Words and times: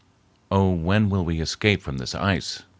"Oh, 0.49 0.71
when 0.71 1.11
will 1.11 1.23
we 1.23 1.39
escape 1.41 1.83
from 1.83 1.99
this 1.99 2.15
ice?" 2.15 2.63